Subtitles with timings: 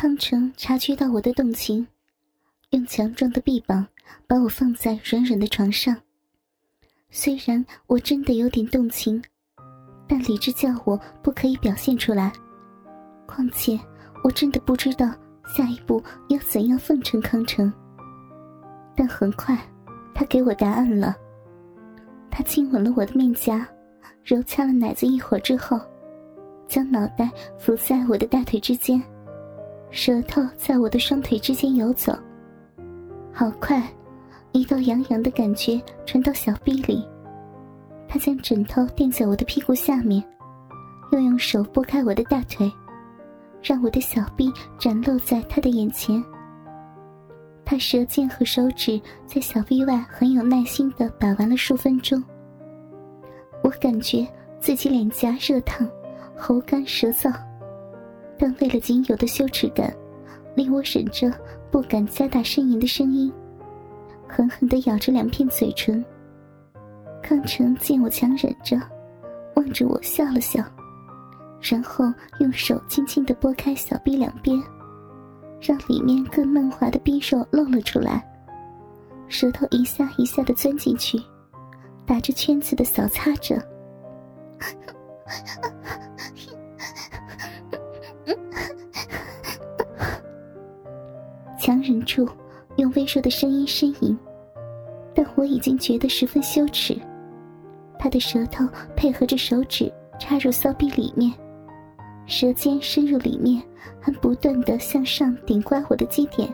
[0.00, 1.86] 康成察觉到我的动情，
[2.70, 3.86] 用强壮的臂膀
[4.26, 5.94] 把我放在软软的床上。
[7.10, 9.22] 虽然我真的有点动情，
[10.08, 12.32] 但理智叫我不可以表现出来。
[13.26, 13.78] 况且
[14.24, 15.06] 我真的不知道
[15.54, 17.70] 下一步要怎样奉承康城。
[18.96, 19.54] 但很快，
[20.14, 21.14] 他给我答案了。
[22.30, 23.68] 他亲吻了我的面颊，
[24.24, 25.78] 揉掐了奶子一会儿之后，
[26.66, 29.02] 将脑袋伏在我的大腿之间，
[29.90, 32.16] 舌头在我的双腿之间游走。
[33.32, 33.82] 好快，
[34.52, 37.06] 一道痒痒的感觉传到小臂里。
[38.08, 40.22] 他将枕头垫在我的屁股下面，
[41.12, 42.70] 又用手拨开我的大腿，
[43.62, 46.22] 让我的小臂展露在他的眼前。
[47.64, 52.20] 他舌尖和手指在小臂外很有耐心的把玩了数分钟。
[53.62, 54.26] 我感觉
[54.58, 55.88] 自己脸颊热烫，
[56.36, 57.32] 喉干舌燥，
[58.40, 59.94] 但为了仅有的羞耻感，
[60.54, 61.30] 令我忍着
[61.70, 63.30] 不敢加大呻吟的声音，
[64.26, 66.02] 狠狠的咬着两片嘴唇。
[67.22, 68.80] 康成见我强忍着，
[69.56, 70.64] 望着我笑了笑，
[71.60, 72.06] 然后
[72.38, 74.58] 用手轻轻的拨开小臂两边。
[75.60, 78.26] 让里面更嫩滑的逼肉露了出来，
[79.28, 81.20] 舌头一下一下的钻进去，
[82.06, 83.62] 打着圈子的扫擦着。
[91.58, 92.28] 强忍住
[92.76, 94.18] 用微弱的声音呻吟，
[95.14, 96.96] 但我已经觉得十分羞耻。
[97.98, 101.32] 他的舌头配合着手指插入骚逼里面。
[102.26, 103.60] 舌尖深入里面，
[104.00, 106.48] 还不断的向上顶刮我的基点，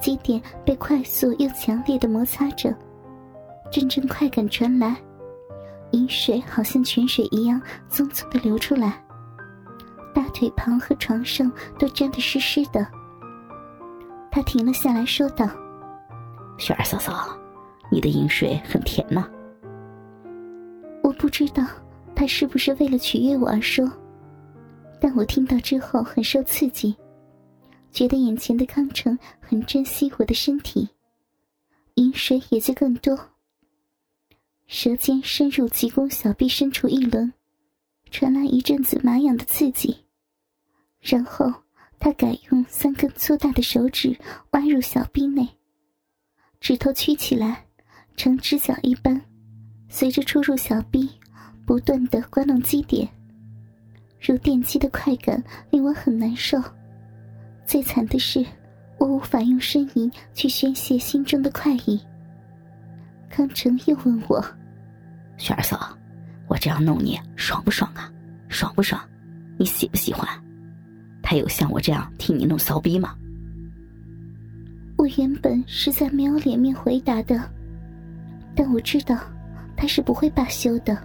[0.00, 2.72] 基点被快速又强烈的摩擦着，
[3.72, 4.96] 阵阵快感传来，
[5.90, 9.04] 饮水好像泉水一样匆匆的流出来，
[10.14, 12.86] 大腿旁和床上都沾得湿湿的。
[14.30, 15.48] 他停了下来说道
[16.58, 17.36] ：“雪儿嫂嫂，
[17.90, 19.28] 你的饮水很甜呐。”
[21.02, 21.66] 我不知道
[22.14, 23.90] 他是不是为了取悦我而说。
[25.00, 26.94] 但我听到之后很受刺激，
[27.90, 30.88] 觉得眼前的康成很珍惜我的身体，
[31.94, 33.18] 饮水也就更多。
[34.68, 37.32] 舌尖深入极宫小臂深处一轮，
[38.12, 40.01] 传来一阵子麻痒的刺激，
[41.02, 41.52] 然后
[41.98, 44.16] 他改用三根粗大的手指
[44.52, 45.46] 挖入小臂内，
[46.60, 47.66] 指头曲起来，
[48.16, 49.20] 呈直角一般，
[49.88, 51.10] 随着出入小臂，
[51.66, 53.06] 不断的刮弄基点。
[54.20, 56.56] 如电击的快感令我很难受，
[57.66, 58.46] 最惨的是，
[58.98, 62.00] 我无法用呻吟去宣泄心中的快意。
[63.28, 64.40] 康成又问我
[65.36, 65.98] ：“雪儿嫂，
[66.46, 68.12] 我这样弄你爽不爽啊？
[68.48, 69.00] 爽不爽？
[69.58, 70.41] 你喜不喜欢？
[71.22, 73.14] 他有像我这样替你弄骚逼吗？”
[74.98, 77.42] 我原本实在没有脸面回答的，
[78.54, 79.18] 但我知道
[79.76, 80.96] 他是不会罢休的。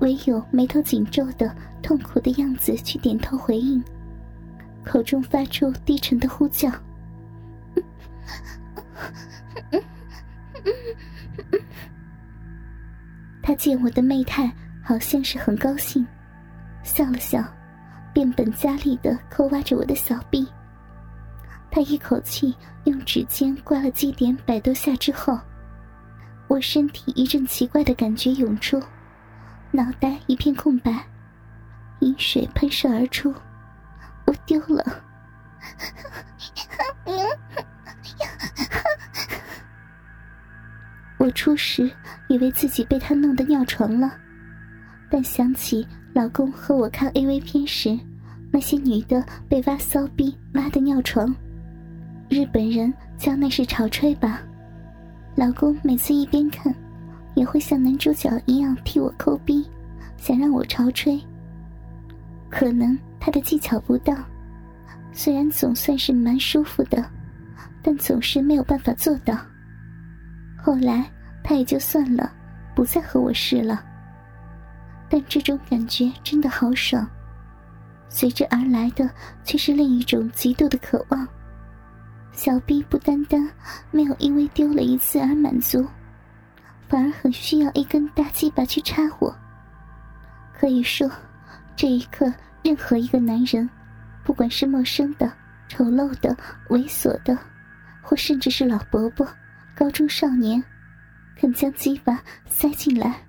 [0.00, 3.82] 唯有眉头紧皱的痛苦的样子去点头回应，
[4.84, 6.70] 口中发出低沉的呼叫。
[13.42, 16.06] 他见我的媚态，好像是很高兴，
[16.82, 17.42] 笑了笑，
[18.16, 20.48] 变本加厉的抠挖着我的小臂。
[21.70, 25.38] 他一口气用指尖刮了几点百多下之后，
[26.48, 28.82] 我身体一阵奇怪的感觉涌出。
[29.70, 31.04] 脑袋一片空白，
[32.00, 33.34] 饮水喷射而出，
[34.24, 34.82] 我丢了。
[41.18, 41.90] 我初时
[42.28, 44.10] 以为自己被他弄得尿床了，
[45.10, 47.94] 但想起老公和我看 A V 片时，
[48.50, 51.28] 那些女的被挖骚逼挖的尿床，
[52.30, 54.40] 日本人叫那是潮吹吧？
[55.34, 56.74] 老公每次一边看。
[57.34, 59.62] 也会像男主角一样替我抠逼，
[60.16, 61.20] 想让我潮吹。
[62.48, 64.16] 可能他的技巧不当，
[65.12, 67.04] 虽然总算是蛮舒服的，
[67.82, 69.36] 但总是没有办法做到。
[70.56, 71.04] 后来
[71.44, 72.32] 他也就算了，
[72.74, 73.84] 不再和我试了。
[75.08, 77.08] 但这种感觉真的好爽，
[78.08, 79.08] 随之而来的
[79.44, 81.26] 却是另一种极度的渴望。
[82.32, 83.48] 小逼不单单
[83.90, 85.86] 没有因为丢了一次而满足。
[86.88, 89.36] 反而很需要一根大鸡巴去插我。
[90.54, 91.10] 可以说，
[91.74, 92.32] 这一刻，
[92.62, 93.68] 任何一个男人，
[94.22, 95.32] 不管是陌生的、
[95.66, 96.36] 丑陋的、
[96.68, 97.36] 猥琐的，
[98.00, 99.26] 或甚至是老伯伯、
[99.74, 100.62] 高中少年，
[101.36, 103.25] 肯将鸡巴塞进来，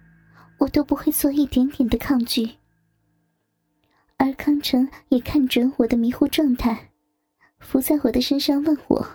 [0.57, 2.49] 我都不会做一点点的抗拒。
[4.17, 6.91] 而康成也看准我的迷糊状态，
[7.59, 9.07] 伏在我的身上问我：“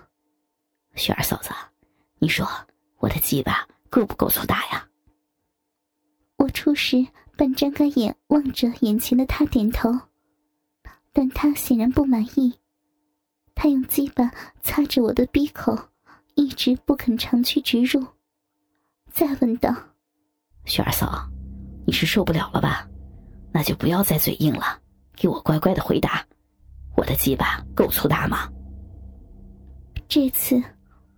[0.95, 1.51] 雪儿嫂子，
[2.19, 2.47] 你说
[2.99, 4.89] 我的鸡巴够不够粗大呀？”
[6.39, 7.07] 我初时
[7.37, 9.91] 半睁开眼望着眼前的他点头，
[11.13, 12.55] 但他显然不满意。
[13.55, 14.31] 他用鸡巴
[14.61, 15.89] 擦着我的鼻口，
[16.35, 18.07] 一直不肯长驱直入。
[19.11, 19.75] 再问道
[20.65, 21.29] ：“雪儿嫂，
[21.87, 22.89] 你是受不了了吧？
[23.53, 24.79] 那就不要再嘴硬了，
[25.15, 26.25] 给我乖乖的回答，
[26.97, 28.49] 我的鸡巴够粗大吗？”
[30.09, 30.63] 这次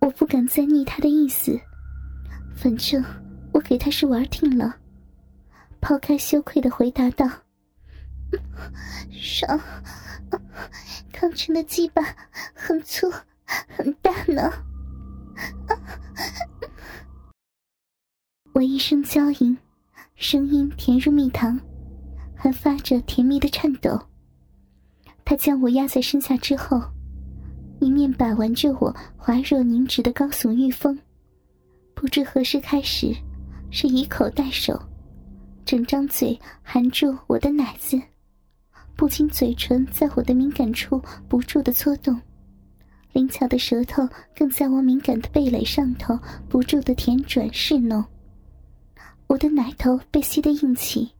[0.00, 1.58] 我不敢再逆他的意思，
[2.56, 3.04] 反正
[3.52, 4.76] 我给他是玩定了。
[5.80, 7.28] 抛开羞愧的回答道
[9.12, 9.60] ：“爽，
[11.12, 12.02] 康成的鸡巴
[12.54, 13.10] 很粗
[13.68, 14.50] 很大呢。”
[18.54, 19.58] 我一声娇吟，
[20.14, 21.58] 声音甜如蜜糖，
[22.36, 24.00] 还发着甜蜜的颤抖。
[25.24, 26.80] 他将我压在身下之后，
[27.80, 30.96] 一面把玩着我滑若凝脂的高耸玉峰，
[31.94, 33.12] 不知何时开始，
[33.72, 34.80] 是以口代手，
[35.64, 38.00] 整张嘴含住我的奶子，
[38.94, 42.16] 不禁嘴唇在我的敏感处不住的搓动，
[43.14, 46.16] 灵巧的舌头更在我敏感的蓓蕾上头
[46.48, 48.04] 不住的舔转侍弄。
[49.26, 51.10] 我的奶头被吸得硬起，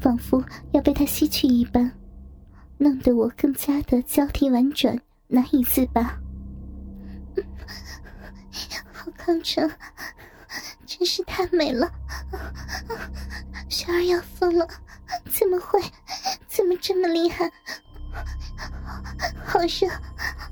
[0.00, 1.90] 仿佛要被他吸去一般，
[2.76, 4.98] 弄得我更加的交替婉转，
[5.28, 6.18] 难以自拔。
[8.92, 9.70] 好康成，
[10.84, 11.90] 真是太美了，
[13.68, 14.68] 雪儿要疯了，
[15.30, 15.80] 怎么会，
[16.48, 17.50] 怎么这么厉害？
[19.46, 19.88] 好热，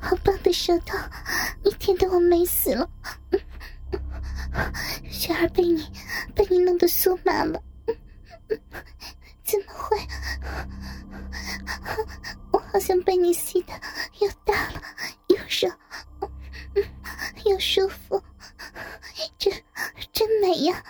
[0.00, 0.96] 好棒的舌头，
[1.62, 2.88] 你甜得我美死了。
[5.10, 5.86] 雪儿被你
[6.34, 7.62] 被你弄得酥麻了，
[9.44, 9.96] 怎么会？
[12.52, 13.72] 我好像被你吸的
[14.20, 14.82] 又大了
[15.28, 15.68] 又热，
[17.44, 18.22] 又舒服，
[19.38, 19.52] 真
[20.12, 20.84] 真美呀！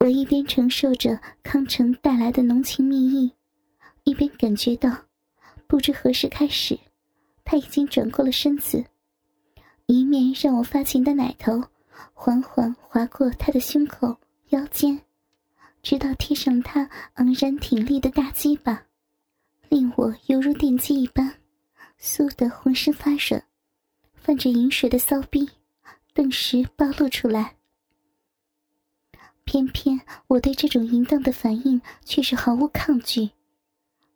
[0.00, 3.34] 我一边承受着康城带来的浓情蜜意，
[4.04, 5.06] 一边感觉到，
[5.66, 6.78] 不知何时开始，
[7.44, 8.84] 他已经转过了身子。
[9.92, 11.64] 一面让我发情的奶头
[12.14, 14.16] 缓缓划过他的胸口、
[14.50, 15.00] 腰间，
[15.82, 18.84] 直到贴上他昂然挺立的大鸡巴，
[19.68, 21.34] 令我犹如电击一般，
[22.00, 23.42] 酥得浑身发软，
[24.14, 25.50] 泛着饮水的骚逼
[26.14, 27.56] 顿时暴露出来。
[29.42, 33.30] 偏偏我对这种淫荡的反应却是毫无抗拒，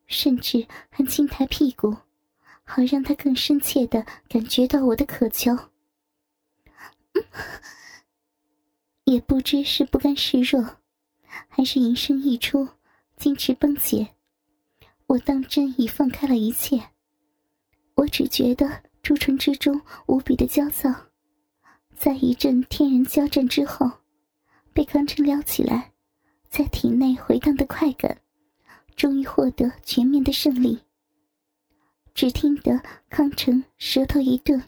[0.07, 1.97] 甚至还轻抬屁股。
[2.65, 5.57] 好让他更深切的感觉到我的渴求，
[9.05, 10.79] 也不知是不甘示弱，
[11.49, 12.69] 还是淫声一出，
[13.19, 14.15] 矜持崩解，
[15.07, 16.91] 我当真已放开了一切。
[17.97, 20.91] 我只觉得朱唇之中无比的焦躁，
[21.97, 23.89] 在一阵天人交战之后，
[24.73, 25.93] 被康成撩起来，
[26.49, 28.21] 在体内回荡的快感，
[28.97, 30.81] 终于获得全面的胜利。
[32.15, 32.81] 只听得
[33.11, 34.63] 康成舌头一顿，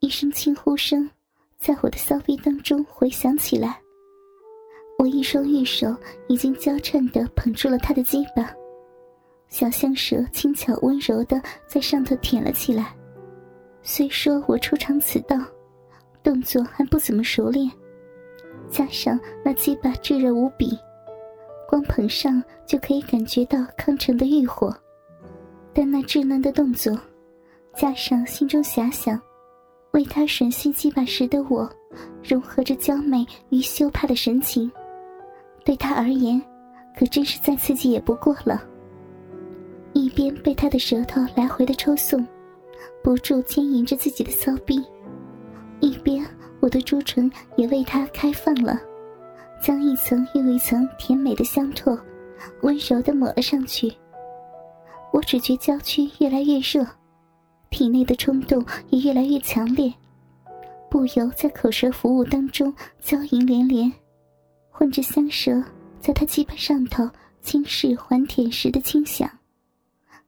[0.00, 1.08] 一声轻呼声
[1.56, 3.80] 在我的骚逼当中回响起来。
[4.98, 5.96] 我一双玉手
[6.28, 8.54] 已经交颤的捧住了他的鸡巴，
[9.48, 12.94] 小香舌轻巧温柔的在上头舔了起来。
[13.80, 15.38] 虽说我初尝此道，
[16.22, 17.70] 动作还不怎么熟练，
[18.68, 20.78] 加上那鸡巴炙热无比，
[21.66, 24.76] 光捧上就可以感觉到康成的欲火。
[25.72, 26.98] 但那稚嫩的动作，
[27.74, 29.20] 加上心中遐想，
[29.92, 31.70] 为他吮吸鸡巴时的我，
[32.22, 34.70] 融合着娇美与羞怕的神情，
[35.64, 36.40] 对他而言，
[36.98, 38.62] 可真是再刺激也不过了。
[39.92, 42.26] 一边被他的舌头来回的抽送，
[43.02, 44.82] 不住牵引着自己的骚逼，
[45.80, 46.24] 一边
[46.60, 48.80] 我的朱唇也为他开放了，
[49.62, 51.98] 将一层又一层甜美的香唾，
[52.62, 53.92] 温柔的抹了上去。
[55.12, 56.86] 我只觉娇躯越来越热，
[57.70, 59.92] 体内的冲动也越来越强烈，
[60.88, 63.92] 不由在口舌服务当中娇吟连连，
[64.70, 65.62] 混着香舌
[66.00, 67.08] 在他鸡巴上头
[67.42, 69.30] 轻视还舔时的轻响，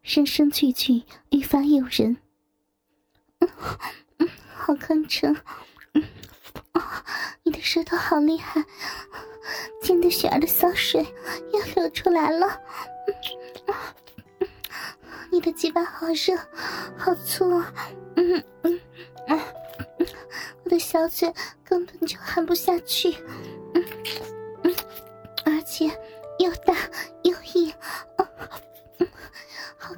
[0.03, 2.17] 声声句句愈发诱人。
[3.39, 5.37] 嗯好康成，
[7.43, 8.65] 你的舌头好厉害，
[9.83, 11.05] 溅得雪儿的骚水
[11.53, 12.47] 要流出来了。
[15.33, 16.37] 你的鸡巴好热，
[16.95, 17.73] 好粗啊！
[18.17, 18.81] 嗯嗯
[19.29, 19.41] 嗯，
[20.62, 21.33] 我的小嘴
[21.65, 23.17] 根本就含不下去，
[23.73, 23.83] 嗯
[24.62, 24.75] 嗯，
[25.47, 25.87] 而且
[26.39, 26.77] 又大
[27.23, 27.73] 又硬，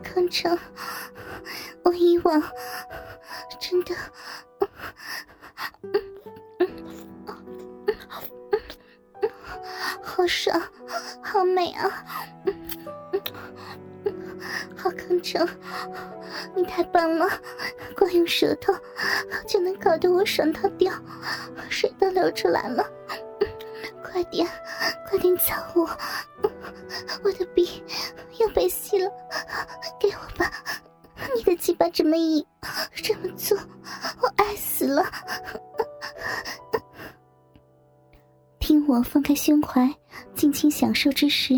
[0.05, 0.57] 康成，
[1.83, 2.41] 我以往
[3.59, 3.93] 真的，
[4.61, 4.69] 嗯
[5.83, 6.01] 嗯
[6.61, 6.69] 嗯
[7.89, 7.97] 嗯
[9.21, 9.31] 嗯
[10.01, 10.63] 好爽，
[11.21, 12.05] 好美啊！
[14.85, 15.49] 好康成，
[16.55, 17.27] 你太棒了，
[17.97, 18.71] 光用舌头
[19.49, 20.93] 就能搞得我爽到掉，
[21.71, 22.85] 水都流出来了。
[24.03, 24.47] 快点，
[25.09, 25.89] 快点操我！
[27.23, 27.83] 我的臂
[28.39, 29.11] 要被吸了，
[29.99, 30.53] 给我吧！
[31.35, 32.45] 你的鸡巴这么硬，
[32.95, 33.57] 这么粗，
[34.21, 35.03] 我爱死了！
[38.59, 39.91] 听我放开胸怀，
[40.35, 41.55] 尽情享受之时，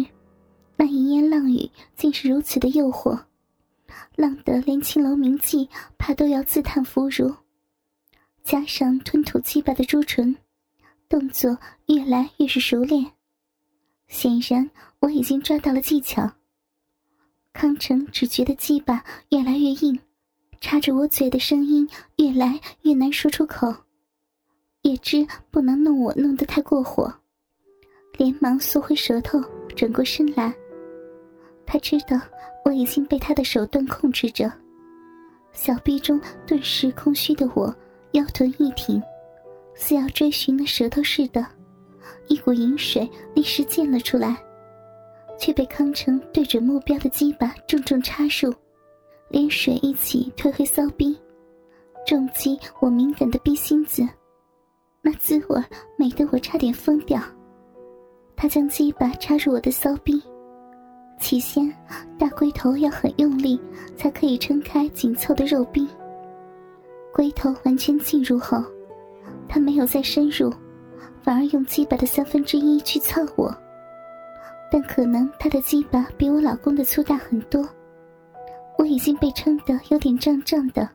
[0.76, 3.24] 那一言浪语竟是如此的诱惑，
[4.14, 5.68] 浪得连青楼名妓
[5.98, 7.34] 怕都要自叹弗如。
[8.44, 10.36] 加上吞吐鸡巴的朱唇。
[11.08, 11.56] 动作
[11.86, 13.12] 越来越是熟练，
[14.08, 14.68] 显然
[14.98, 16.28] 我已经抓到了技巧。
[17.52, 19.96] 康成只觉得鸡巴越来越硬，
[20.60, 23.72] 插着我嘴的声音越来越难说出口，
[24.82, 27.14] 也知不能弄我弄得太过火，
[28.18, 29.40] 连忙缩回舌头，
[29.76, 30.52] 转过身来。
[31.66, 32.18] 他知道
[32.64, 34.50] 我已经被他的手段控制着，
[35.52, 37.74] 小臂中顿时空虚的我，
[38.12, 39.02] 腰臀一挺。
[39.74, 41.44] 似要追寻那舌头似的，
[42.28, 44.42] 一股饮水立时溅了出来，
[45.38, 48.54] 却被康成对准目标的鸡巴重重插入，
[49.28, 51.14] 连水一起推回骚逼，
[52.06, 54.02] 重击我敏感的逼心子，
[55.02, 55.62] 那滋味
[55.98, 57.20] 美得我差点疯掉。
[58.34, 60.22] 他将鸡巴插入我的骚逼，
[61.18, 61.72] 起先
[62.18, 63.60] 大龟头要很用力
[63.96, 65.88] 才可以撑开紧凑的肉壁，
[67.12, 68.62] 龟头完全进入后。
[69.48, 70.52] 他没有再深入，
[71.22, 73.56] 反而用鸡巴的三分之一去蹭我。
[74.70, 77.66] 但可能他的鸡巴比我老公的粗大很多，
[78.76, 80.88] 我已经被撑得有点胀胀的。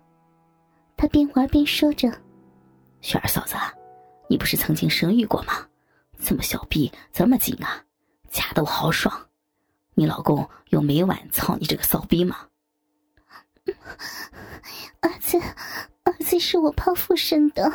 [0.98, 2.12] 他边玩边说着
[3.02, 3.56] ：“雪儿嫂子，
[4.28, 5.54] 你不是曾经生育过吗？
[6.20, 7.82] 怎么小臂这么紧啊？
[8.30, 9.14] 夹得我好爽！
[10.02, 12.48] 你老公有每晚操你这个骚逼吗？”
[15.02, 15.38] 儿子。
[16.04, 17.70] 儿子是我剖腹生的，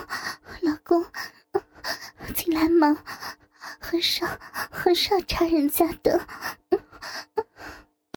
[0.63, 1.07] 老公，
[2.35, 2.99] 进来嘛，
[3.79, 4.27] 很少
[4.73, 6.27] 很少插人家的。